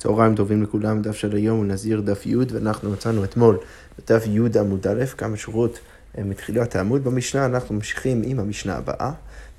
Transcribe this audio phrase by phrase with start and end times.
[0.00, 3.58] צהריים טובים לכולם, דף של היום הוא נזיר דף י' ואנחנו מצאנו אתמול
[3.98, 5.78] בדף י' עמוד א', כמה שורות
[6.18, 9.10] אה, מתחילת העמוד במשנה, אנחנו ממשיכים עם המשנה הבאה.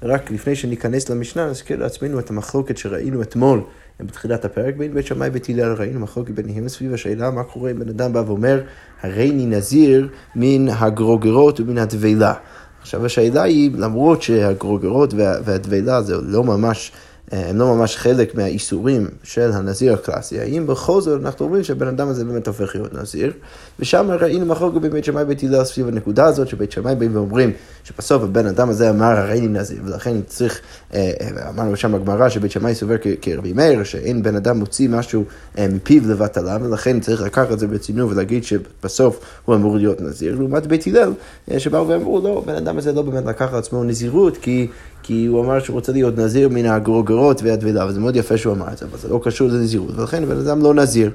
[0.01, 3.61] רק לפני שניכנס למשנה, נזכיר לעצמנו את המחלוקת שראינו אתמול
[3.99, 7.71] אה, בתחילת הפרק בין בית שמאי ובית הלל, ראינו מחלוקת ביניהם סביב השאלה מה קורה
[7.71, 8.61] אם בן אדם בא ואומר,
[9.01, 12.33] הרי אני נזיר מן הגרוגרות ומן הדבלה.
[12.81, 16.91] עכשיו השאלה היא, למרות שהגרוגרות והדבלה זה לא ממש...
[17.31, 22.07] הם לא ממש חלק מהאיסורים של הנזיר הקלאסי, האם בכל זאת אנחנו אומרים שהבן אדם
[22.07, 23.33] הזה באמת הופך להיות נזיר,
[23.79, 27.51] ושם ראינו מחלוקת בבית שמאי בית הלל סביב הנקודה הזאת, שבית שמאי באים ואומרים
[27.83, 30.61] שבסוף הבן אדם הזה אמר הרי אני נזיר, ולכן צריך,
[30.93, 35.23] אה, אה, אמרנו שם בגמרא שבית שמאי סובר כרבי מאיר, שאין בן אדם מוציא משהו
[35.57, 40.35] אה, מפיו לבטלה, ולכן צריך לקחת את זה ברצינות ולהגיד שבסוף הוא אמור להיות נזיר,
[40.35, 41.13] לעומת בית הלל,
[41.57, 44.67] שבאו ואמרו לא, בן אדם הזה לא באמת לקח על עצמו נזירות, כי...
[45.03, 48.65] כי הוא אמר שהוא רוצה להיות נזיר מן הגרוגרות והטבילה, וזה מאוד יפה שהוא אמר
[48.73, 51.11] את זה, אבל זה לא קשור לנזירות, ולכן בן אדם לא נזיר.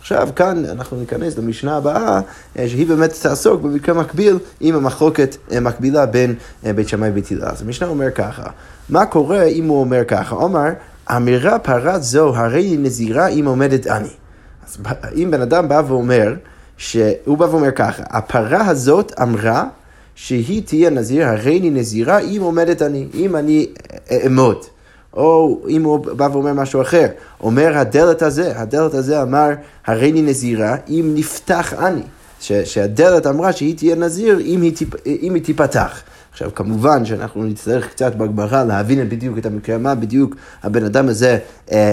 [0.00, 2.20] עכשיו כאן אנחנו ניכנס למשנה הבאה,
[2.58, 6.34] אה, שהיא באמת תעסוק במקרה מקביל עם המחלוקת אה, מקבילה בין
[6.66, 7.44] אה, בית שמאי ובית הלל.
[7.44, 8.42] אז המשנה אומר ככה,
[8.88, 10.34] מה קורה אם הוא אומר ככה?
[10.34, 10.68] אומר,
[11.16, 14.08] אמירה פרת זו הרי היא נזירה אם עומדת אני.
[14.66, 14.78] אז
[15.14, 16.34] אם בן אדם בא ואומר,
[16.76, 19.64] שהוא בא ואומר ככה, הפרה הזאת אמרה
[20.20, 23.66] שהיא תהיה נזיר, הרי אני נזירה אם עומדת אני, אם אני
[24.12, 24.64] אעמוד.
[25.14, 27.06] או אם הוא בא ואומר משהו אחר,
[27.40, 29.48] אומר הדלת הזה, הדלת הזה אמר,
[29.86, 32.00] הרי אני נזירה אם נפתח אני.
[32.40, 36.02] ש, שהדלת אמרה שהיא תהיה נזיר אם היא, טיפ, אם היא תיפתח.
[36.38, 41.38] עכשיו, כמובן שאנחנו נצטרך קצת בגמרא להבין בדיוק את המקרה, מה בדיוק הבן אדם הזה
[41.72, 41.92] אה,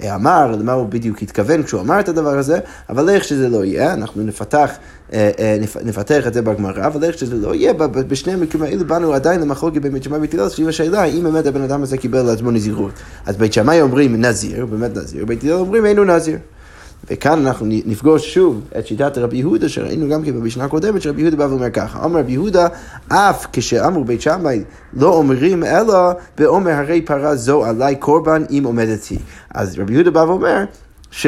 [0.00, 3.64] אה, אמר, למה הוא בדיוק התכוון כשהוא אמר את הדבר הזה, אבל איך שזה לא
[3.64, 4.70] יהיה, אנחנו נפתח,
[5.12, 7.72] אה, אה, נפתח את זה בגמרא, אבל איך שזה לא יהיה,
[8.08, 11.46] בשני המקרים האלה באנו עדיין למחלוקת בין בית שמאי ובית הלל, סביב השאלה האם באמת
[11.46, 12.92] הבן אדם הזה קיבל לעצמו נזירות.
[13.26, 16.38] אז בית שמאי אומרים נזיר, באמת נזיר, בית הלל אומרים אינו נזיר.
[17.10, 21.36] וכאן אנחנו נפגוש שוב את שיטת רבי יהודה, שראינו גם כן במשנה הקודמת, שרבי יהודה
[21.36, 22.66] בא ואומר ככה, אמר רבי יהודה,
[23.08, 24.64] אף כשאמרו בית שמאי
[24.94, 29.18] לא אומרים אלא באומר הרי פרה זו עלי קורבן אם עומדת היא.
[29.54, 30.64] אז רבי יהודה בא ואומר,
[31.10, 31.26] ש...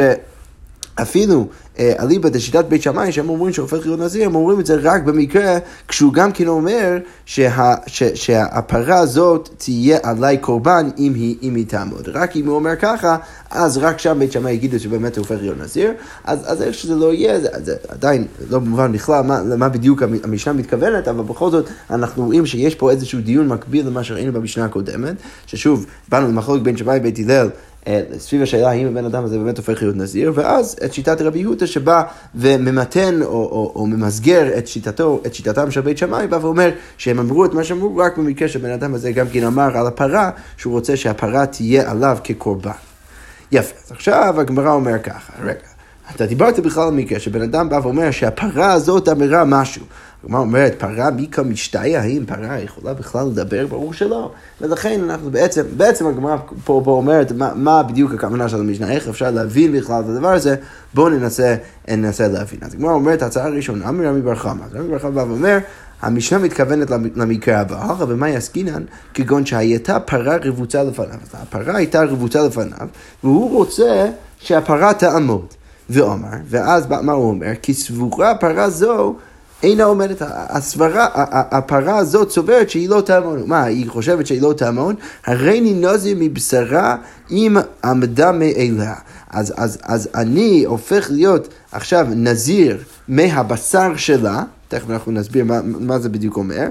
[1.03, 1.47] אפילו
[1.78, 5.03] אה, אליבא דשיטת בית שמאי, שהם אומרים שהופך להיות נזיר, הם אומרים את זה רק
[5.03, 11.54] במקרה כשהוא גם כן אומר שה, ש, שהפרה הזאת תהיה עליי קורבן אם היא, אם
[11.54, 12.09] היא תעמוד.
[12.09, 13.16] רק אם הוא אומר ככה,
[13.50, 15.93] אז רק שם בית שמאי יגידו שבאמת הוא הופך להיות נזיר.
[16.25, 20.03] אז, אז איך שזה לא יהיה, זה, זה עדיין לא מובן בכלל מה, למה בדיוק
[20.03, 24.65] המשנה מתכוונת, אבל בכל זאת אנחנו רואים שיש פה איזשהו דיון מקביל למה שראינו במשנה
[24.65, 25.15] הקודמת,
[25.47, 27.49] ששוב, באנו למחלוק בין שמאי ובית הלל.
[27.87, 31.39] אה, סביב השאלה האם הבן אדם הזה באמת הופך להיות נזיר, ואז את שיטת רבי
[31.39, 32.03] יהודה שבא
[32.34, 37.19] וממתן או, או, או ממסגר את שיטתו, את שיטתם של בית שמאי, בא ואומר שהם
[37.19, 40.72] אמרו את מה שאמרו רק במקרה שהבן אדם הזה גם כן אמר על הפרה, שהוא
[40.72, 42.71] רוצה שהפרה תהיה עליו כקורבן.
[43.53, 45.74] יפה, אז עכשיו הגמרא אומר ככה, רגע.
[46.10, 49.84] אתה דיברת בכלל על מקרה שבן אדם בא ואומר שהפרה הזאת אמרה משהו.
[50.25, 53.66] הגמרא אומרת, פרה מיקה משתיה, האם פרה יכולה בכלל לדבר?
[53.66, 54.31] ברור שלא.
[54.60, 59.09] ולכן אנחנו בעצם, בעצם הגמרא פה, פה אומרת מה, מה בדיוק הכוונה של המשנה, איך
[59.09, 60.56] אפשר להבין בכלל את הדבר הזה,
[60.94, 61.54] בואו ננסה,
[61.88, 62.59] ננסה להבין.
[62.62, 64.65] אז הגמרא אומרת, ההצעה הראשונה, מרמי בר חמא.
[64.75, 65.59] רמי בר חמא בא ואומר,
[66.03, 68.82] המשנה מתכוונת למקרה הבא, הלאה ומאי עסקינן,
[69.15, 71.19] כגון שהייתה פרה רבוצה לפניו.
[71.22, 72.88] אז הפרה הייתה רבוצה לפניו,
[73.25, 74.06] והוא רוצה
[74.38, 75.47] שהפרה תעמוד.
[75.91, 77.50] ואומר, ואז מה הוא אומר?
[77.62, 79.15] כי סבורה פרה זו
[79.62, 81.09] אינה עומדת, הסברה,
[81.50, 83.39] הפרה הזאת סוברת שהיא לא תעמוד.
[83.47, 84.97] מה, היא חושבת שהיא לא תעמוד?
[85.27, 86.97] הרי נינוזי מבשרה
[87.31, 88.95] אם עמדה מאליה.
[89.31, 92.78] אז, אז, אז אני הופך להיות עכשיו נזיר
[93.09, 96.66] מהבשר שלה, תכף אנחנו נסביר מה, מה זה בדיוק אומר,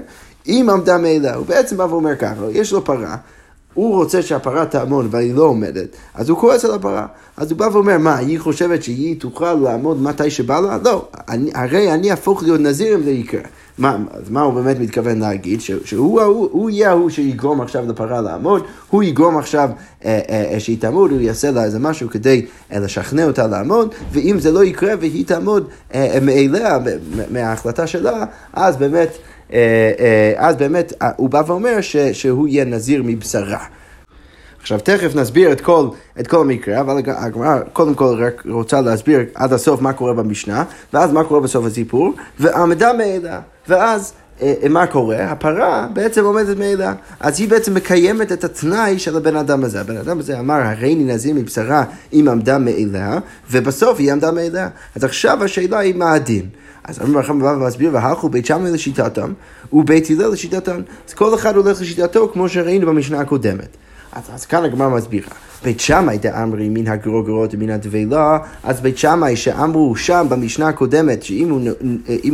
[0.46, 1.34] אם עמדה מאליה.
[1.34, 3.16] הוא בעצם בא ואומר ככה, יש לו פרה.
[3.74, 7.06] הוא רוצה שהפרה תעמוד והיא לא עומדת, אז הוא כועס על הפרה.
[7.36, 10.78] אז הוא בא ואומר, מה, היא חושבת שהיא תוכל לעמוד מתי שבא לה?
[10.84, 13.40] לא, אני, הרי אני אהפוך להיות נזיר אם זה יקרה.
[13.78, 15.60] מה, אז מה הוא באמת מתכוון להגיד?
[15.60, 19.70] שהוא הוא, הוא יהיה ההוא שיגרום עכשיו לפרה לעמוד, הוא יגרום עכשיו
[20.04, 23.94] אה, אה, אה, שהיא תעמוד, הוא יעשה לה איזה משהו כדי אה, לשכנע אותה לעמוד,
[24.12, 26.78] ואם זה לא יקרה והיא תעמוד אה, אה, מאליה,
[27.30, 29.18] מההחלטה שלה, אז באמת...
[29.54, 33.64] אה, אה, אז באמת אה, הוא בא ואומר ש, שהוא יהיה נזיר מבשרה.
[34.60, 35.88] עכשיו תכף נסביר את כל,
[36.20, 40.64] את כל המקרה, אבל הגמרא קודם כל רק רוצה להסביר עד הסוף מה קורה במשנה,
[40.92, 44.12] ואז מה קורה בסוף הסיפור, ועמדה מאלה, ואז
[44.70, 45.16] מה קורה?
[45.16, 49.80] הפרה בעצם עומדת מאלה, אז היא בעצם מקיימת את התנאי של הבן אדם הזה.
[49.80, 53.18] הבן אדם הזה אמר, הרי נזיר מבשרה אם עמדה מאלה,
[53.50, 54.68] ובסוף היא עמדה מאלה.
[54.96, 56.48] אז עכשיו השאלה היא מה הדין.
[56.84, 59.32] אז רבי מרחם בא ומסביר, והלכו בית שמאי לשיטתם,
[59.72, 60.80] ובית הלל לשיטתם.
[61.08, 63.76] אז כל אחד הולך לשיטתו, כמו שראינו במשנה הקודמת.
[64.12, 65.28] אז, אז כאן הגמרא מסבירה.
[65.64, 71.50] בית שמאי דאמרי מן הגרוגרות ומן הדבלה, אז בית שמאי שאמרו שם במשנה הקודמת, שאם
[71.50, 71.60] הוא,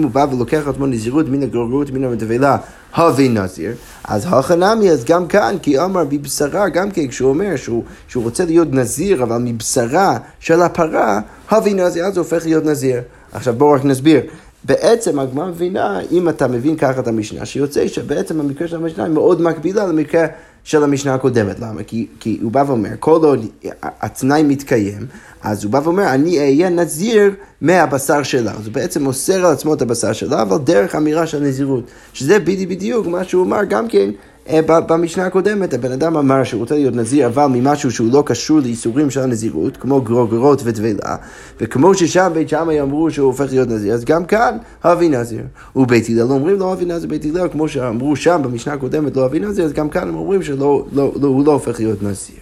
[0.02, 2.56] הוא בא ולוקח עצמו נזירות מן הגרוגרות ומן הדבלה,
[2.96, 3.72] הווי נזיר,
[4.04, 8.44] אז הכנמי, אז גם כאן, כי אמר מבשרה, גם כן, כשהוא אומר שהוא, שהוא רוצה
[8.44, 11.20] להיות נזיר, אבל מבשרה של הפרה,
[11.50, 13.00] הווי נזיר, אז הוא הופך להיות נזיר.
[13.32, 14.20] עכשיו בואו רק נסביר.
[14.64, 19.12] בעצם הגמרא מבינה, אם אתה מבין ככה את המשנה, שיוצא שבעצם המקרה של המשנה היא
[19.12, 20.26] מאוד מקבילה למקרה
[20.64, 21.60] של המשנה הקודמת.
[21.60, 21.82] למה?
[21.82, 23.46] כי, כי הוא בא ואומר, כל עוד
[23.82, 25.06] התנאי מתקיים,
[25.42, 28.52] אז הוא בא ואומר, אני אהיה נזיר מהבשר שלה.
[28.52, 31.84] אז הוא בעצם מוסר על עצמו את הבשר שלה, אבל דרך אמירה של נזירות.
[32.12, 34.10] שזה בדיוק מה שהוא אמר גם כן.
[34.48, 38.60] אה, במשנה הקודמת הבן אדם אמר שהוא רוצה להיות נזיר, אבל ממשהו שהוא לא קשור
[38.60, 41.16] לאיסורים של הנזירות, כמו גרוגרות וטבילה,
[41.60, 45.42] וכמו ששם בית שמאי אמרו שהוא הופך להיות נזיר, אז גם כאן אבי נזיר.
[45.76, 49.26] ובית הלל לא אומרים לו אבי נזיר בית הלל, כמו שאמרו שם במשנה הקודמת לא
[49.26, 52.36] אבי נזיר, אז גם כאן הם אומרים שהוא לא, לא, לא הופך להיות נזיר.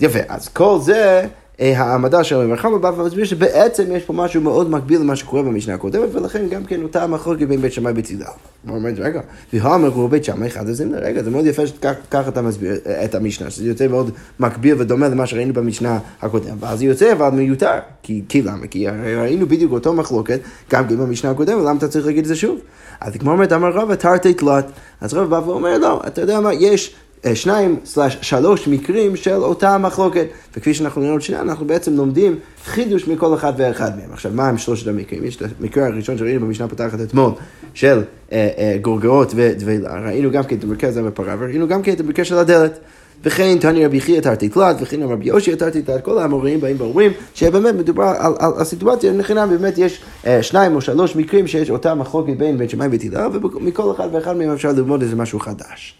[0.00, 1.26] יפה, אז כל זה...
[1.60, 5.42] אה, העמדה של רבי חמא בא ומסביר שבעצם יש פה משהו מאוד מקביל למה שקורה
[5.42, 8.26] במשנה הקודמת, ולכן גם כן אותה המחלוקת בין בית שמאי הלל.
[8.68, 9.20] הוא אומר, רגע,
[9.52, 13.14] והאמר הוא בית שמאי אחד הזמנה, רגע, זה מאוד יפה שככה אתה מסביר אה, את
[13.14, 14.10] המשנה, שזה יוצא מאוד
[14.40, 18.66] מקביל ודומה למה שראינו במשנה הקודמת, ואז זה יוצא אבל מיותר, כי, כי למה?
[18.66, 20.40] כי ראינו בדיוק אותו מחלוקת,
[20.70, 22.58] גם כן במשנה הקודמת, למה אתה צריך להגיד את זה שוב?
[23.00, 24.70] אז כמו אומרת, אמר רבא תרתי תלת,
[25.00, 26.94] אז רבא בא ואומר, לא, אתה יודע מה, יש
[27.34, 30.26] שניים סלש שלוש מקרים של אותה מחלוקת.
[30.56, 34.12] וכפי שאנחנו נראה עוד שנייה, אנחנו בעצם לומדים חידוש מכל אחד ואחד מהם.
[34.12, 35.24] עכשיו, מה הם שלושת המקרים?
[35.24, 37.32] יש את המקרה הראשון שראינו במשנה פותחת אתמול,
[37.74, 38.02] של
[38.32, 40.00] אה, אה, גורגרות ודבילה.
[40.06, 42.78] ראינו גם כן את המקרה הזה בפרה, וראינו גם כן את המקרה של הדלת.
[43.24, 47.12] וכן תני רבי חייא תרתי תלת, וכן רבי יושי תרתי תלת, כל האמוראים באים ואומרים
[47.34, 51.70] שבאמת מדובר על, על, על סיטואציה נכונה, באמת יש אה, שניים או שלוש מקרים שיש
[51.70, 55.94] אותה מחלוקת בין בית שמאי הלל, ומכל אחד ואחד מהם אפשר ללמוד איזה משהו חדש.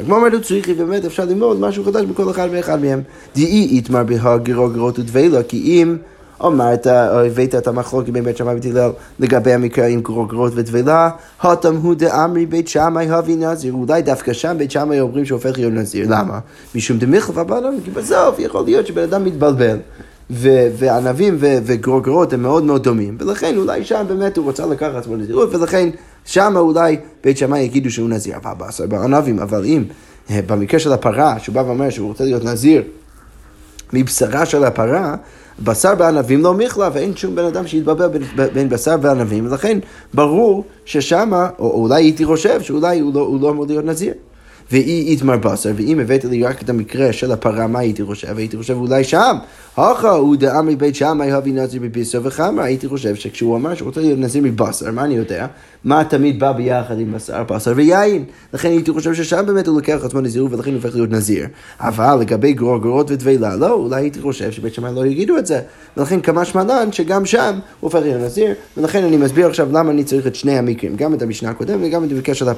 [0.00, 3.02] הגמרא אומרת צריכי, באמת אפשר ללמוד משהו חדש בכל אחד ואחד מהם.
[3.34, 5.96] דאי איתמר בהגרו גרות ודבלה, כי אם
[6.44, 8.90] אמרת, או הבאת את המחלוקת בין בית שמאי ובית הלל
[9.20, 11.10] לגבי המקרה עם גרות ודבלה,
[11.42, 15.72] הותם הוא דאמרי בית שמאי הווי נזיר, אולי דווקא שם בית שמאי אומרים שהופך להיות
[15.72, 16.38] נזיר, למה?
[16.74, 19.76] משום דמיכלפה באדם, כי בסוף יכול להיות שבן אדם מתבלבל.
[20.78, 25.54] וענבים וגרוגרות הם מאוד מאוד דומים, ולכן אולי שם באמת הוא רוצה לקחת עצמו נזירות,
[25.54, 25.88] ולכן
[26.28, 29.84] שם אולי בית שמאי יגידו שהוא נזיר, אבל בענבים, אבל אם
[30.30, 32.82] אה, במקרה של הפרה, שהוא בא ואומר שהוא רוצה להיות נזיר
[33.92, 35.14] מבשרה של הפרה,
[35.64, 38.22] בשר בענבים לא מכלה, ואין שום בן אדם שיתבלבל בין,
[38.54, 39.78] בין בשר וענבים, ולכן
[40.14, 44.14] ברור ששם, או אולי הייתי חושב שאולי הוא לא, הוא לא אמור להיות נזיר.
[44.72, 48.38] ואי איתמר בשר, ואם הבאת לי רק את המקרה של הפרה, מה הייתי חושב?
[48.38, 49.36] הייתי חושב אולי שם,
[49.76, 54.00] הכה הוא דאמרי בית שמאי הביא נזיר בביסו וחמר, הייתי חושב שכשהוא אמר שהוא רוצה
[54.00, 55.46] להיות נזיר מבשר, מה אני יודע?
[55.84, 58.24] מה תמיד בא ביחד עם בשר, בשר ויין.
[58.52, 61.46] לכן הייתי חושב ששם באמת הוא לוקח עצמו נזירות ולכן הוא הופך להיות נזיר.
[61.80, 65.60] אבל לגבי גרוגרות ודבילה, לא, אולי הייתי חושב שבית שמאי לא יגידו את זה.
[65.96, 70.04] ולכן כמה שמלן שגם שם הוא הופך להיות נזיר, ולכן אני מסביר עכשיו למה אני
[70.04, 72.48] צריך את שני המקרים, גם את המשנה הקודמת וגם את המקרה של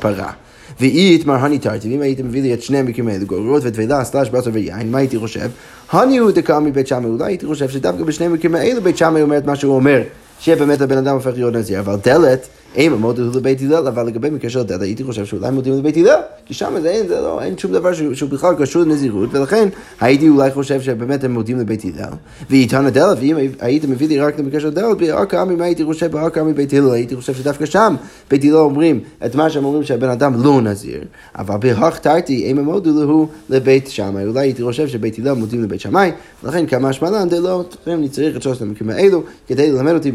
[0.74, 0.88] הפרה.
[0.88, 4.04] ואי את מר הני תרתי, ואם הייתם מביא לי את שני המקרים האלה, גרוגרות ודבילה,
[4.04, 5.50] סלש בשר ויין, מה הייתי חושב?
[5.90, 9.38] הני הוא דקה מבית שמאי, אולי הייתי חושב שדווקא בשני המקרים האלה בית שמאי אומר
[9.38, 10.02] את מה שהוא אומר.
[10.40, 14.50] שבאמת הבן אדם הופך להיות נזיר, אבל דלת, אם מודים לבית הלל, אבל לגבי מקרה
[14.50, 17.58] של דלת, הייתי חושב שאולי מודים לבית הלל, כי שם זה אין, זה לא, אין
[17.58, 19.68] שום דבר שהוא, שהוא בכלל קשור לנזירות, ולכן
[20.00, 22.12] הייתי אולי חושב שבאמת הם מודים לבית הלל.
[22.50, 24.96] ואיתן הדלת, ואם היית מביא לי רק למקרה של דלת,
[25.28, 27.94] כמה מה הייתי חושב, בערך כמה מבית הלל, הייתי חושב שדווקא שם
[28.30, 31.00] בית הלל אומרים את מה שהם אומרים שהבן אדם לא נזיר,
[31.34, 35.80] אבל בהכתרתי, אם הם מודו לו לבית שמאי, אולי הייתי חושב שבית הלל מודים לבית
[35.80, 36.10] שמאי,
[36.44, 40.12] ולכן כמה שמלן דלות, אני צריך את שלושת המקרים האלו, כדי ללמד אותי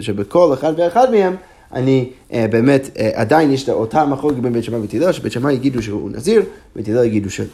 [0.00, 1.36] שבכל אחד ואחד מהם
[1.72, 5.52] אני אה, באמת, אה, עדיין יש אותה מחלוקת בין בית שמאי ובית הלל, שבית שמאי
[5.52, 6.42] יגידו שהוא נזיר,
[6.76, 7.46] בית הלל יגידו שלא.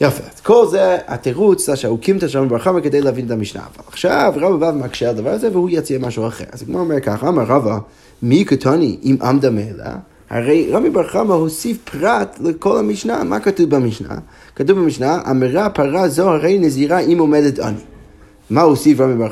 [0.00, 3.62] יפה, אז כל זה התירוץ שהוקים את השלום ברכה כדי להבין את המשנה.
[3.62, 6.44] אבל עכשיו רבא בא ומקשה על הדבר הזה והוא יציע משהו אחר.
[6.52, 7.78] אז כמו אומר ככה, אמר רבא,
[8.22, 9.96] מי קטוני אם עמדה מאלה?
[10.30, 14.14] הרי רבי בר חמא הוסיף פרט לכל המשנה, מה כתוב במשנה?
[14.56, 17.95] כתוב במשנה, אמרה פרה זו הרי נזירה אם עומדת אני.
[18.50, 19.28] מה הוסיף רמי בר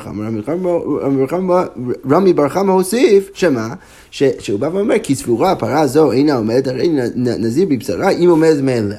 [1.27, 1.63] חמא?
[2.09, 3.73] רמי בר חמא הוסיף, שמה?
[4.11, 8.97] שהוא בא ואומר, כי סבורה הפרה הזו אינה עומדת, הרי נזיר בבשרה אם עומדת מאליה.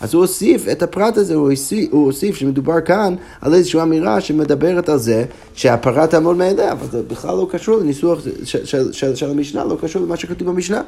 [0.00, 4.20] אז הוא הוסיף את הפרט הזה, הוא הוסיף, הוא הוסיף שמדובר כאן על איזושהי אמירה
[4.20, 9.14] שמדברת על זה שהפרה תעמוד מאליה, אבל זה בכלל לא קשור לניסוח של, של, של,
[9.14, 10.82] של המשנה, לא קשור למה שכתוב במשנה.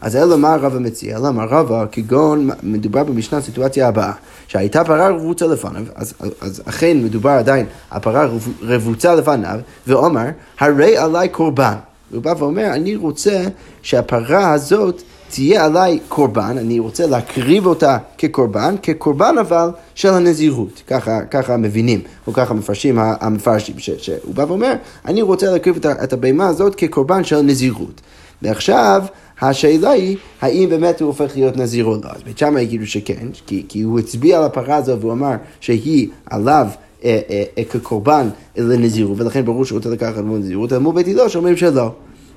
[0.00, 1.16] אז אלא מה הרב מציע?
[1.16, 4.12] אלא מה רבא, כגון, מדובר במשנה הסיטואציה הבאה,
[4.48, 8.28] שהייתה פרה רבוצה לפניו, אז, אז אכן מדובר עדיין על פרה
[8.62, 10.26] רבוצה לפניו, ואומר,
[10.58, 11.74] הרי עליי קורבן.
[12.12, 13.44] הוא בא ואומר, אני רוצה
[13.82, 21.20] שהפרה הזאת תהיה עליי קורבן, אני רוצה להקריב אותה כקורבן, כקורבן אבל של הנזירות, ככה,
[21.30, 24.72] ככה מבינים, או ככה מפרשים המפרשים, שהוא בא ואומר,
[25.04, 28.00] אני רוצה להקריב את הבהמה הזאת כקורבן של נזירות.
[28.42, 29.04] ועכשיו,
[29.40, 32.08] השאלה היא, האם באמת הוא הופך להיות נזיר או לא.
[32.10, 36.08] אז בית שמאי יגידו שכן, כי, כי הוא הצביע על הפרה הזו והוא אמר שהיא
[36.30, 36.66] עליו
[37.04, 41.30] אה, אה, אה, כקורבן לנזירות, ולכן ברור שהוא רוצה לקחת מול נזירות, מול בית הילו
[41.30, 41.92] שאומרים שלא.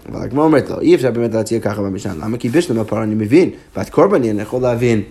[0.10, 2.38] אבל הגמרא אומרת לו, אי אפשר באמת להציע ככה במשנה, למה?
[2.38, 5.02] כי בשלם הפרה אני מבין, בת קורבני אני יכול להבין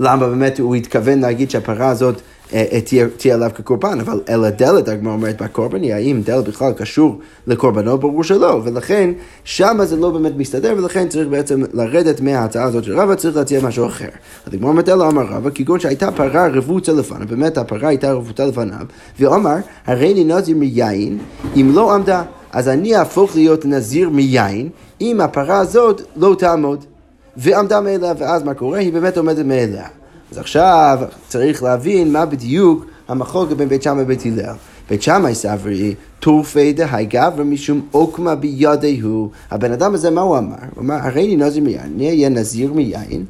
[0.00, 2.20] למה באמת הוא התכוון להגיד שהפרה הזאת
[2.52, 7.18] אה, אה, תהיה עליו כקורבן, אבל אלא דלת, הגמרא אומרת בקורבני, האם דלת בכלל קשור
[7.46, 7.98] לקורבנו?
[7.98, 9.10] ברור שלא, ולכן
[9.44, 13.60] שמה זה לא באמת מסתדר, ולכן צריך בעצם לרדת מההצעה הזאת של רבא, צריך להציע
[13.62, 14.08] משהו אחר.
[14.46, 18.46] אז הגמרא אומרת אלא אמר רבא, כגון שהייתה פרה רבוצה לפניו, באמת הפרה הייתה רבוצה
[18.46, 18.86] לפניו,
[19.20, 21.18] ואמר, הרי אני נזיר מיין,
[21.56, 24.68] אם לא עמדה, אז אני אהפוך להיות נזיר מיין,
[25.00, 26.84] אם הפרה הזאת לא תעמוד.
[27.36, 28.78] ועמדה מאליה, ואז מה קורה?
[28.78, 29.86] היא באמת עומדת מאליה.
[30.32, 34.54] אז עכשיו צריך להבין מה בדיוק המחלוקת בין בית שמאי ובית הלל.
[34.90, 39.30] בית שמאי סברי, תורפי דהי גברא משום עוקמה בידיהו.
[39.50, 40.56] הבן אדם הזה, מה הוא אמר?
[40.74, 43.24] הוא אמר, הרי אני נזיר מיין, אני אהיה נזיר מיין.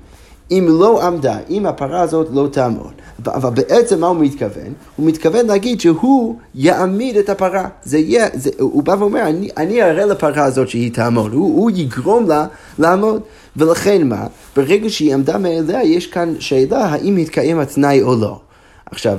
[0.50, 2.92] אם לא עמדה, אם הפרה הזאת לא תעמוד.
[3.26, 4.72] אבל בעצם מה הוא מתכוון?
[4.96, 7.68] הוא מתכוון להגיד שהוא יעמיד את הפרה.
[7.84, 11.70] זה יהיה, זה, הוא בא ואומר, אני, אני אראה לפרה הזאת שהיא תעמוד, הוא, הוא
[11.74, 12.46] יגרום לה
[12.78, 13.22] לעמוד.
[13.56, 14.26] ולכן מה?
[14.56, 18.40] ברגע שהיא עמדה מאליה, יש כאן שאלה האם התקיים התנאי או לא.
[18.86, 19.18] עכשיו,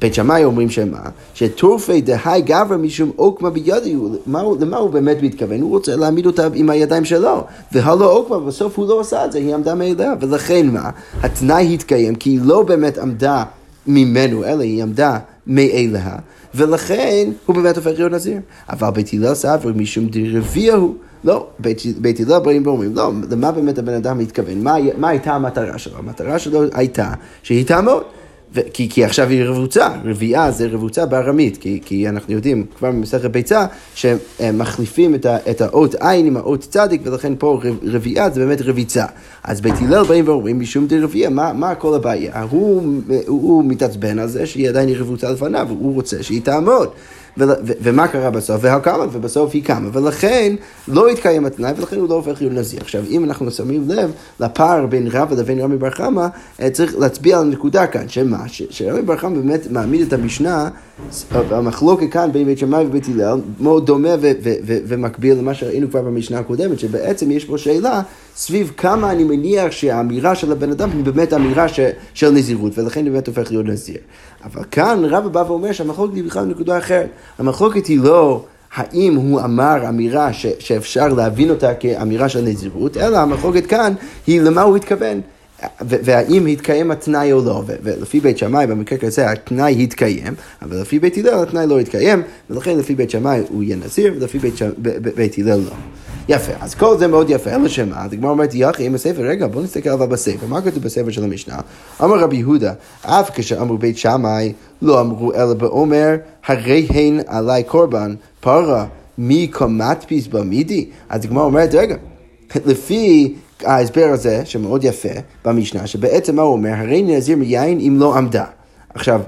[0.00, 1.00] בית שמאי אומרים שמה?
[1.34, 5.60] שטורפי דהי גברא משום עוקמה בידי, למה הוא באמת מתכוון?
[5.60, 7.44] הוא רוצה להעמיד אותה עם הידיים שלו.
[7.72, 10.14] והלא עוקמה, בסוף הוא לא עשה את זה, היא עמדה מאליה.
[10.20, 10.90] ולכן מה?
[11.22, 13.44] התנאי התקיים כי היא לא באמת עמדה
[13.86, 16.16] ממנו, אלא היא עמדה מאליה,
[16.54, 18.38] ולכן הוא באמת הופך להיות נזיר.
[18.70, 20.94] אבל בית הלל סבר משום דרביע הוא.
[21.24, 21.46] לא,
[21.98, 24.62] בית הלל באים ואומרים, לא, למה באמת הבן אדם מתכוון?
[24.62, 25.98] מה, מה הייתה המטרה שלו?
[25.98, 27.12] המטרה שלו הייתה
[27.42, 28.02] שהיא תעמוד.
[28.72, 33.30] כי, כי עכשיו היא רבוצה, רביעה זה רבוצה בארמית, כי, כי אנחנו יודעים כבר במסכת
[33.30, 38.62] ביצה שמחליפים את, ה, את האות עין עם האות צדיק ולכן פה רביעה זה באמת
[38.62, 39.04] רביצה.
[39.44, 42.42] אז בית הלל באים ואומרים משום דרביעה, מה, מה כל הבעיה?
[42.50, 46.88] הוא, הוא, הוא מתעצבן על זה שהיא עדיין רבוצה לפניו, הוא רוצה שהיא תעמוד.
[47.82, 48.56] ומה קרה בסוף?
[48.60, 50.54] והקמה, ובסוף היא קמה, ולכן
[50.88, 52.80] לא התקיים התנאי, ולכן הוא לא הופך להיות נזיר.
[52.80, 56.26] עכשיו, אם אנחנו שמים לב לפער בין רבא לבין רמי בר חמא,
[56.62, 58.38] אה, צריך להצביע על נקודה כאן, שמה?
[58.48, 60.68] שרמי בר חמא באמת מעמיד את המשנה,
[61.30, 64.08] המחלוקת כאן בין בית שמאי ובית הלל, מאוד דומה
[64.86, 68.02] ומקביל למה שראינו כבר במשנה הקודמת, שבעצם יש פה שאלה
[68.38, 71.80] סביב כמה אני מניח שהאמירה של הבן אדם היא באמת אמירה ש,
[72.14, 73.96] של נזירות, ולכן היא באמת הופך להיות נזיר.
[74.44, 77.08] אבל כאן רבא בא ואומר שהמחלוקת היא בכלל נקודה אחרת.
[77.38, 83.18] המחלוקת היא לא האם הוא אמר אמירה ש, שאפשר להבין אותה כאמירה של נזירות, אלא
[83.18, 83.92] המחלוקת כאן
[84.26, 85.20] היא למה הוא התכוון.
[85.80, 91.16] והאם התקיים התנאי או לא, ולפי בית שמאי במקרה כזה התנאי התקיים, אבל לפי בית
[91.18, 94.54] הלל התנאי לא התקיים, ולכן לפי בית שמאי הוא יהיה נזיר, ולפי בית.
[95.14, 95.72] בית הלל לא.
[96.28, 99.62] יפה, אז כל זה מאוד יפה, אלא שמה, הגמרא אומרת יחי עם הספר, רגע בוא
[99.62, 101.56] נסתכל עליו בספר, מה כתוב בספר של המשנה?
[102.04, 106.16] אמר רבי יהודה, אף כשאמרו בית שמאי, לא אמרו אלא באומר,
[106.46, 108.86] הרי הן עלי קורבן, פרה,
[109.18, 110.88] מי קומת פיס במידי?
[111.08, 111.96] אז הגמרא אומרת, רגע,
[112.66, 115.08] לפי ההסבר הזה, שמאוד יפה,
[115.44, 116.72] במשנה, שבעצם מה הוא אומר?
[116.72, 118.44] הרי נזיר מיין אם לא עמדה.
[118.94, 119.20] עכשיו,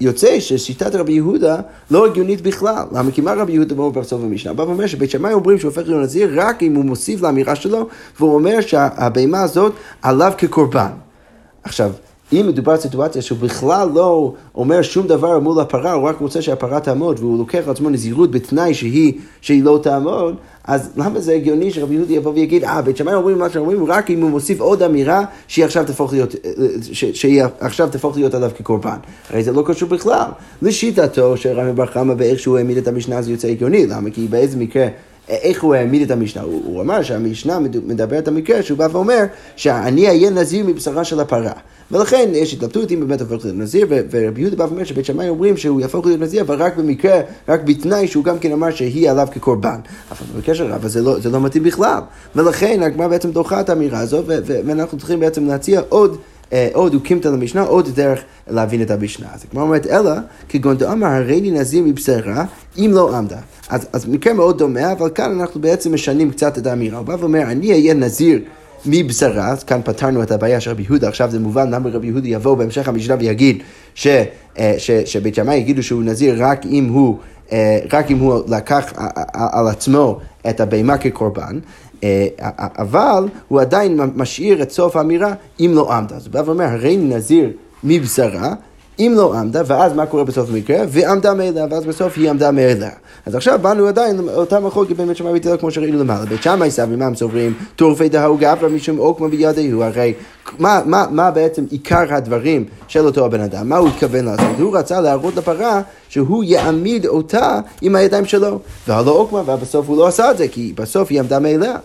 [0.00, 1.56] יוצא ששיטת רבי יהודה
[1.90, 2.84] לא הגיונית בכלל.
[2.92, 3.10] למה?
[3.10, 4.52] כי מה רבי יהודה אומר בסוף המשנה?
[4.52, 7.88] בא ואומר שבית שמאי אומרים שהוא הופך להיות נזיר רק אם הוא מוסיף לאמירה שלו,
[8.18, 9.72] והוא אומר שהבהמה הזאת
[10.02, 10.90] עליו כקורבן.
[11.62, 11.90] עכשיו,
[12.32, 16.42] אם מדובר על סיטואציה שהוא בכלל לא אומר שום דבר מול הפרה, הוא רק רוצה
[16.42, 21.32] שהפרה תעמוד, והוא לוקח על עצמו נזירות בתנאי שהיא, שהיא לא תעמוד, אז למה זה
[21.32, 24.60] הגיוני שרבי יהודי יבוא ויגיד, אה, בית שמאי אומרים מה שאומרים, רק אם הוא מוסיף
[24.60, 26.34] עוד אמירה שהיא עכשיו תהפוך להיות,
[26.92, 28.96] שהיא עכשיו תהפוך להיות עליו כקורבן.
[29.30, 30.30] הרי זה לא קשור בכלל.
[30.62, 34.10] לשיטתו של רמי בר חמא ואיך שהוא העמיד את המשנה זה יוצא הגיוני, למה?
[34.10, 34.86] כי באיזה מקרה...
[35.28, 36.42] איך הוא העמיד את המשנה?
[36.42, 39.24] הוא, הוא אמר שהמשנה מדברת על מקרה שהוא בא ואומר
[39.56, 41.52] שאני אהיה נזיר מבשרה של הפרה.
[41.90, 45.56] ולכן יש התלבטות אם באמת הופך להיות נזיר, ורבי יהודה בא ואומר שבית שמאי אומרים
[45.56, 49.28] שהוא יהפוך להיות נזיר, אבל רק במקרה, רק בתנאי שהוא גם כן אמר שהיא עליו
[49.32, 49.78] כקורבן.
[50.10, 52.00] אבל בקשר רב, זה לא, זה לא מתאים בכלל.
[52.36, 54.22] ולכן הגמרא בעצם דוחה את האמירה הזו,
[54.66, 56.18] ואנחנו צריכים בעצם להציע עוד...
[56.52, 59.26] אה, עוד הוקימתא למשנה, עוד דרך להבין את המשנה.
[59.34, 60.10] אז הגמרא אומרת, אלא
[60.48, 62.44] כגון דאמר הריני נזיר מבשרה,
[62.78, 63.38] אם לא עמדה.
[63.68, 66.98] אז, אז מקרה מאוד דומה, אבל כאן אנחנו בעצם משנים קצת את האמירה.
[66.98, 68.40] הוא בא ואומר, אני אהיה נזיר
[68.86, 72.28] מבשרה, אז כאן פתרנו את הבעיה של רבי יהודה, עכשיו זה מובן למה רבי יהודה
[72.28, 73.62] יבוא בהמשך המשנה ויגיד
[73.94, 74.06] ש,
[74.58, 77.18] אה, ש, שבית שמאי יגידו שהוא נזיר רק אם הוא,
[77.52, 78.92] אה, רק אם הוא לקח
[79.32, 81.58] על עצמו את הבהמה כקורבן,
[82.78, 86.16] אבל הוא עדיין משאיר את סוף האמירה אם לא עמדה.
[86.16, 87.52] אז הוא בא ואומר, הרי נזיר
[87.84, 88.54] מבשרה,
[88.98, 90.76] אם לא עמדה, ואז מה קורה בסוף המקרה?
[90.88, 92.90] ועמדה מאליה, ואז בסוף היא עמדה מאליה.
[93.26, 96.24] אז עכשיו באנו עדיין לאותה מחלוקת בין בית שמאי ובית הלל כמו שראינו למעלה.
[96.24, 97.54] בית שמאי סברי, מה הם סוברים?
[97.76, 100.14] טורפי דהאו גברא משום עוקמה בידיהו, הרי
[100.58, 103.68] מה, מה, מה בעצם עיקר הדברים של אותו הבן אדם?
[103.68, 104.60] מה הוא התכוון לעשות?
[104.60, 108.58] הוא רצה להראות לפרה שהוא יעמיד אותה עם הידיים שלו.
[108.88, 111.76] והלא עוקמה, ובסוף הוא לא עשה את זה, כי בסוף היא עמדה מאליה.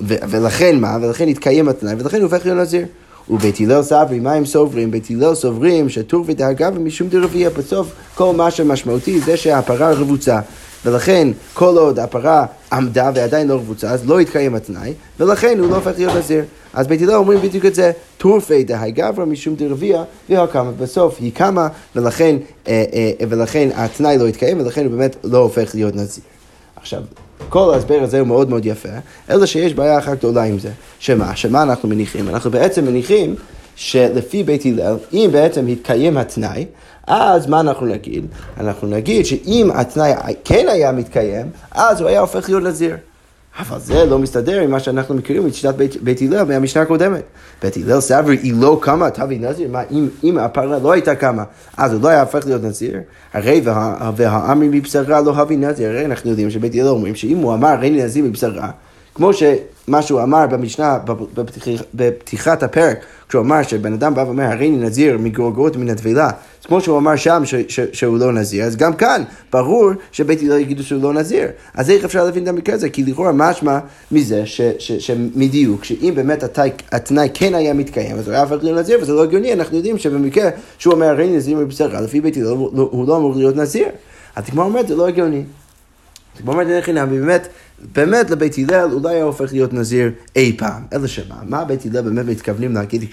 [0.00, 0.98] ולכן מה?
[1.02, 2.86] ולכן התקיים התנאי, ולכן הוא הופך להיות נזיר.
[3.30, 4.90] ובית הלל סברי, מה הם סוברים?
[4.90, 10.40] בית הלל סוברים שטור ודאגה ומשום דרביע, בסוף כל מה שמשמעותי זה שהפרה רבוצה.
[10.84, 15.76] ולכן כל עוד הפרה עמדה ועדיין לא רבוצה, אז לא יתקיים התנאי, ולכן הוא לא
[15.76, 16.44] הופך להיות נזיר.
[16.74, 20.70] אז בית הלל אומרים בדיוק את זה, טורפי דהי גברא משום דרביע, והקמה.
[20.70, 22.36] בסוף היא קמה, ולכן,
[22.68, 26.24] אה, אה, ולכן התנאי לא יתקיים, ולכן הוא באמת לא הופך להיות נזיר.
[26.76, 27.02] עכשיו,
[27.48, 28.88] כל ההסבר הזה הוא מאוד מאוד יפה,
[29.30, 30.70] אלא שיש בעיה אחת גדולה עם זה.
[30.98, 31.36] שמה?
[31.36, 32.28] שמה אנחנו מניחים?
[32.28, 33.34] אנחנו בעצם מניחים
[33.76, 36.66] שלפי בית הלל, אם בעצם התקיים התנאי,
[37.06, 38.26] אז מה אנחנו נגיד?
[38.60, 40.12] אנחנו נגיד שאם התנאי
[40.44, 42.96] כן היה מתקיים, אז הוא היה הופך להיות נזיר.
[43.58, 47.22] אבל זה לא מסתדר עם מה שאנחנו מכירים משיטת בית, בית הלל מהמשנה הקודמת.
[47.62, 51.44] בית הלל סבר היא לא קמה, תביא נזיר, מה אם, אם הפרה לא הייתה קמה,
[51.76, 52.98] אז הוא לא היה הופך להיות נזיר?
[53.34, 57.54] הרי וה, והאמרי מבשרה לא הביא נזיר, הרי אנחנו יודעים שבית הלל אומרים שאם הוא
[57.54, 58.70] אמר הרי נזיר מבשרה,
[59.14, 59.32] כמו
[59.86, 60.98] שמה שהוא אמר במשנה,
[61.94, 66.66] בפתיחת הפרק, כשהוא אמר שבן אדם בא ואומר, הרי אני נזיר מגורגות מן הטבילה, אז
[66.66, 70.58] כמו שהוא אמר שם ש, ש, שהוא לא נזיר, אז גם כאן ברור שבית הלל
[70.58, 71.48] יגידו שהוא לא נזיר.
[71.74, 72.90] אז איך אפשר להבין את המקרה הזה?
[72.90, 73.78] כי לכאורה משמע
[74.12, 78.64] מזה ש, ש, שמדיוק, שאם באמת התנאי, התנאי כן היה מתקיים, אז הוא היה הופך
[78.64, 82.20] להיות נזיר, וזה לא הגיוני, אנחנו יודעים שבמקרה שהוא אומר, הרי אני נזיר מבשרה, לפי
[82.20, 83.86] בית הלל הוא לא אמור להיות נזיר.
[84.36, 85.42] אז כמו אומרת, זה לא הגיוני.
[86.38, 86.66] כמו אומרת,
[87.08, 87.48] באמת,
[87.94, 90.82] באמת לבית הלל אולי היה הופך להיות נזיר אי פעם.
[90.92, 93.04] אלא שמה, מה בית הלל באמת מתכוונים להגיד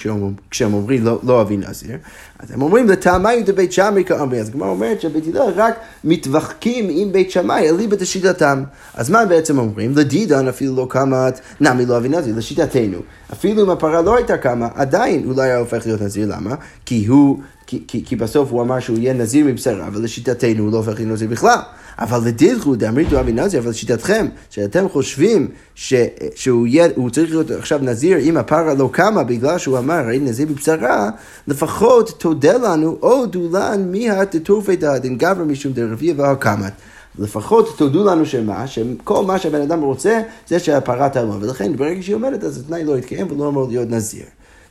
[0.50, 1.98] כשהם, אומרים לא, לא אוהבים נזיר?
[2.40, 4.40] אז הם אומרים לטעמי דבית שמאי כאמרי.
[4.40, 8.64] אז הגמרא אומרת שבית הלל רק מתווכחים עם בית שמאי אליבא דשיטתם.
[8.94, 9.98] אז מה בעצם אומרים?
[9.98, 12.98] לדידן אפילו לא קמת, נמי לא אוהבים נזיר, לשיטתנו.
[13.34, 16.28] אפילו אם הפרה לא הייתה קמה, עדיין אולי היה הופך להיות נזיר.
[16.32, 16.56] למה?
[16.86, 17.40] כי הוא...
[17.88, 21.60] כי בסוף הוא אמר שהוא יהיה נזיר מבשרה, ולשיטתנו הוא לא הופך להיות נזיר בכלל.
[22.00, 25.94] אבל לדילכו דאמריתו אבי נזיר, אבל לשיטתכם, שאתם חושבים ש,
[26.36, 30.48] שהוא יהיה, צריך להיות עכשיו נזיר אם הפרה לא קמה בגלל שהוא אמר, הרי נזיר
[30.50, 31.10] מבשרה,
[31.48, 36.74] לפחות תודה לנו, או דולן מיהת דתורפי דין גבר משום דרביע והקמת.
[37.20, 42.16] לפחות תודו לנו שמה, שכל מה שהבן אדם רוצה זה שהפרה תעמוד, ולכן ברגע שהיא
[42.16, 44.26] עומדת אז התנאי לא יתקיים ולא אמור להיות נזיר.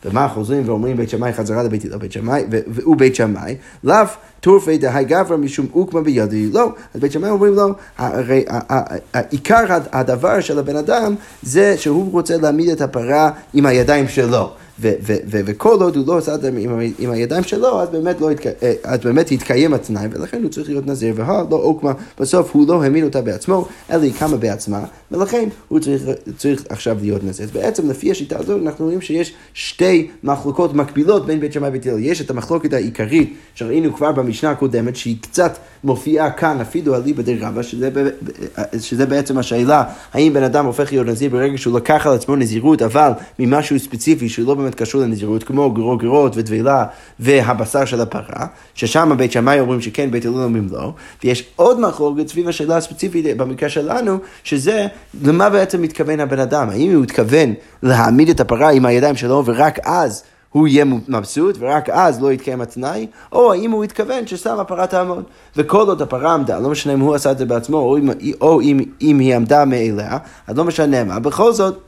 [0.05, 3.97] ומה חוזרים ואומרים בית שמאי חזרה לבית הלל בית שמאי, והוא בית שמאי, לאו
[4.41, 6.73] טורפי דהי גברא משום אוקמה בידי, לא.
[6.95, 8.45] אז בית שמאי אומרים לו, הרי
[9.31, 14.51] עיקר הדבר של הבן אדם זה שהוא רוצה להעמיד את הפרה עם הידיים שלו.
[14.81, 16.51] וכל עוד הוא לא עשה את זה
[16.99, 18.47] עם הידיים שלו, אז באמת, לא התק...
[18.47, 22.69] אה, אז באמת התקיים התנאי, ולכן הוא צריך להיות נזיר, והא לא עוקמה, בסוף הוא
[22.69, 26.03] לא האמין אותה בעצמו, אלא היא קמה בעצמה, ולכן הוא צריך,
[26.37, 27.49] צריך עכשיו להיות נזיר.
[27.53, 31.99] בעצם לפי השיטה הזאת אנחנו רואים שיש שתי מחלוקות מקבילות בין בית שמאי ובית הלל.
[31.99, 37.23] יש את המחלוקת העיקרית שראינו כבר במשנה הקודמת, שהיא קצת מופיעה כאן, אפילו על ליבא
[37.41, 37.91] רבא, שזה,
[38.79, 42.83] שזה בעצם השאלה, האם בן אדם הופך להיות נזיר ברגע שהוא לקח על עצמו נזירות,
[42.83, 46.85] אבל ממשהו ספציפי שהוא לא באמת קשור לנזירות, כמו גרוגרות וטבילה
[47.21, 50.93] והבשר של הפרה, ששם בית שמאי אומרים שכן, בית הלל אומרים לא,
[51.25, 54.87] ויש עוד מחלוקת סביב השאלה הספציפית במקרה שלנו, שזה
[55.23, 59.79] למה בעצם מתכוון הבן אדם, האם הוא התכוון להעמיד את הפרה עם הידיים שלו ורק
[59.85, 60.23] אז
[60.53, 65.25] הוא יהיה מבסוט ורק אז לא יתקיים התנאי, או האם הוא התכוון שסתם הפרה תעמוד.
[65.57, 68.61] וכל עוד הפרה עמדה, לא משנה אם הוא עשה את זה בעצמו או אם, או
[68.61, 71.79] אם, אם היא עמדה מאליה, אז לא משנה מה, בכל זאת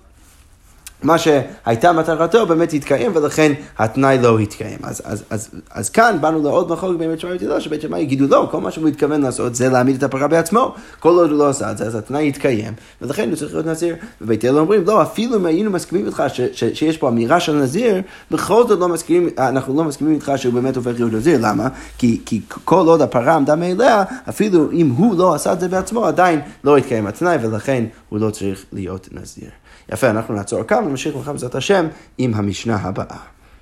[1.05, 4.79] מה שהייתה מטרתו באמת התקיים, ולכן התנאי לא התקיים.
[4.83, 8.27] אז, אז, אז, אז כאן באנו לעוד מחלוקת בין בית שמאי ובית שבית שמאי יגידו
[8.27, 10.75] לא, כל מה שהוא מתכוון לעשות זה להעמיד את הפרה בעצמו.
[11.01, 13.97] כל עוד הוא לא עשה את זה, אז התנאי יתקיים, ולכן הוא צריך להיות נזיר.
[14.21, 17.53] ובית הלל אומרים, לא, אפילו אם היינו מסכימים איתך ש, ש, שיש פה אמירה של
[17.53, 21.38] נזיר, בכל זאת לא מסכימים, אנחנו לא מסכימים איתך שהוא באמת הופך להיות נזיר.
[21.43, 21.69] למה?
[21.99, 26.07] כי, כי כל עוד הפרה עמדה מאליה, אפילו אם הוא לא עשה את זה בעצמו,
[26.07, 29.51] עדיין לא התקיים התנאי, ולכן הוא לא צריך להיות נזיר.
[29.92, 31.87] יפה, אנחנו נעצור כאן ונמשיך לך בעזרת השם
[32.18, 33.16] עם המשנה הבאה.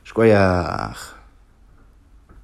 [0.05, 1.22] שכוייח.